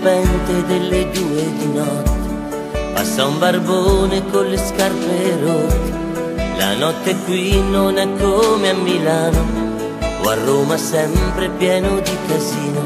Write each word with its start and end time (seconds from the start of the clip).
Spente 0.00 0.64
delle 0.64 1.10
due 1.10 1.52
di 1.58 1.66
notte, 1.74 2.10
passa 2.94 3.26
un 3.26 3.38
barbone 3.38 4.22
con 4.30 4.46
le 4.46 4.56
scarpe 4.56 5.38
rotte. 5.42 5.92
La 6.56 6.74
notte 6.74 7.14
qui 7.26 7.60
non 7.60 7.98
è 7.98 8.08
come 8.18 8.70
a 8.70 8.72
Milano 8.72 9.44
o 10.22 10.26
a 10.26 10.34
Roma 10.42 10.78
sempre 10.78 11.50
pieno 11.50 12.00
di 12.00 12.16
casino. 12.26 12.80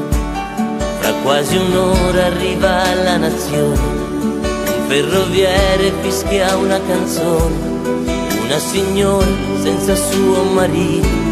Fra 0.99 1.13
quasi 1.23 1.55
un'ora 1.55 2.25
arriva 2.25 2.93
la 2.95 3.15
nazione, 3.15 3.79
un 3.79 4.85
ferroviere 4.87 5.93
fischia 6.01 6.57
una 6.57 6.81
canzone, 6.85 7.55
una 8.43 8.59
signora 8.59 9.25
senza 9.61 9.95
suo 9.95 10.43
marito 10.53 11.23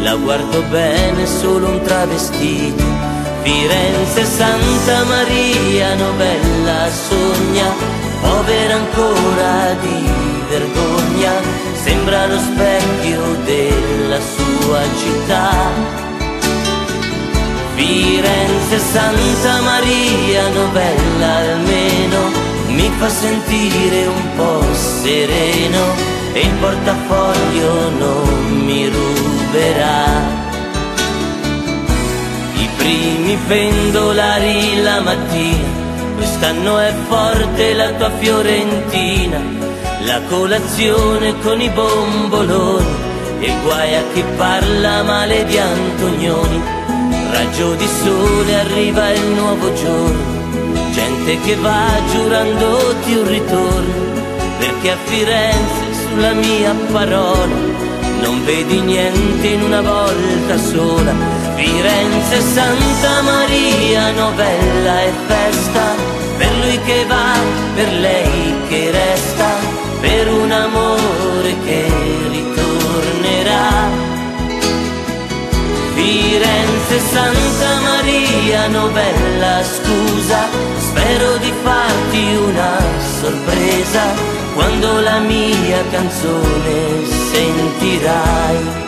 la 0.00 0.14
guardo 0.14 0.62
bene 0.70 1.26
solo 1.26 1.68
un 1.68 1.82
travestito. 1.82 3.17
Firenze, 3.48 4.26
Santa 4.26 5.04
Maria, 5.04 5.94
novella 5.94 6.90
sogna, 6.90 7.68
povera 8.20 8.74
ancora 8.74 9.72
di 9.80 10.04
vergogna, 10.50 11.32
sembra 11.72 12.26
lo 12.26 12.38
specchio 12.38 13.22
della 13.44 14.20
sua 14.20 14.80
città. 15.00 15.50
Firenze, 17.74 18.78
Santa 18.78 19.60
Maria, 19.62 20.46
novella 20.48 21.36
almeno, 21.36 22.20
mi 22.66 22.90
fa 22.98 23.08
sentire 23.08 24.08
un 24.08 24.36
po' 24.36 24.62
sereno 24.74 25.82
e 26.34 26.40
il 26.40 26.54
portafoglio 26.60 27.90
non 27.98 28.07
pendolari 33.46 34.82
la 34.82 35.00
mattina, 35.00 35.68
quest'anno 36.16 36.78
è 36.78 36.92
forte 37.08 37.74
la 37.74 37.90
tua 37.92 38.10
Fiorentina, 38.18 39.40
la 40.04 40.20
colazione 40.28 41.38
con 41.40 41.60
i 41.60 41.68
bomboloni 41.70 42.86
e 43.40 43.52
guai 43.62 43.94
a 43.94 44.02
chi 44.12 44.24
parla 44.36 45.02
male 45.02 45.44
di 45.44 45.58
Antonioni. 45.58 46.62
Raggio 47.30 47.74
di 47.74 47.86
sole 48.02 48.60
arriva 48.60 49.10
il 49.10 49.26
nuovo 49.28 49.72
giorno, 49.74 50.92
gente 50.92 51.40
che 51.42 51.54
va 51.56 51.86
giurandoti 52.10 53.14
un 53.14 53.28
ritorno, 53.28 53.94
perché 54.58 54.90
a 54.90 54.96
Firenze 55.04 56.08
sulla 56.08 56.32
mia 56.32 56.74
parola, 56.90 57.54
non 58.22 58.44
vedi 58.44 58.80
niente 58.80 59.46
in 59.46 59.62
una 59.62 59.82
volta 59.82 60.58
sola. 60.58 61.37
Firenze, 61.58 62.40
Santa 62.40 63.20
Maria, 63.22 64.12
novella 64.12 65.02
e 65.02 65.12
festa, 65.26 65.86
per 66.36 66.52
lui 66.60 66.80
che 66.82 67.04
va, 67.04 67.34
per 67.74 67.92
lei 67.94 68.54
che 68.68 68.92
resta, 68.92 69.56
per 70.00 70.28
un 70.32 70.52
amore 70.52 71.56
che 71.64 71.90
ritornerà. 72.30 73.90
Firenze, 75.94 77.00
Santa 77.10 77.80
Maria, 77.82 78.68
novella, 78.68 79.60
scusa, 79.64 80.46
spero 80.78 81.38
di 81.38 81.52
farti 81.64 82.36
una 82.36 82.78
sorpresa 83.20 84.02
quando 84.54 85.00
la 85.00 85.18
mia 85.18 85.82
canzone 85.90 87.04
sentirai. 87.32 88.87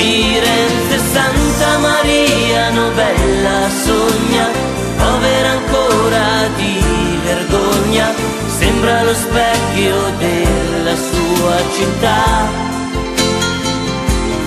Firenze, 0.00 0.98
Santa 1.12 1.76
Maria, 1.76 2.70
novella 2.70 3.68
sogna, 3.84 4.48
povera 4.96 5.50
ancora 5.50 6.48
di 6.56 6.82
vergogna 7.22 8.08
sembra 8.46 9.02
lo 9.02 9.12
specchio 9.12 9.96
della 10.16 10.96
sua 10.96 11.56
città. 11.76 12.48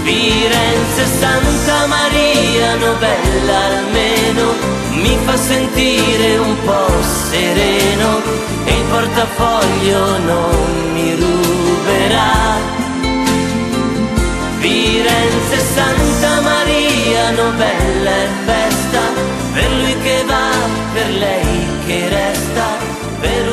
Firenze, 0.02 1.06
Santa 1.20 1.86
Maria, 1.86 2.74
novella 2.74 3.58
almeno, 3.78 4.54
mi 4.90 5.16
fa 5.24 5.38
sentire 5.38 6.38
un 6.38 6.56
po' 6.66 7.04
sereno 7.30 8.22
e 8.66 8.72
il 8.72 8.86
portafoglio 8.90 10.18
non 10.18 10.53
Santa 15.76 16.42
Maria 16.42 17.32
novella 17.32 18.12
e 18.12 18.28
festa, 18.46 19.02
per 19.54 19.72
lui 19.72 19.96
che 20.04 20.24
va, 20.28 20.52
per 20.94 21.10
lei 21.10 21.68
che 21.86 22.10
resta, 22.10 22.68
per 23.20 23.53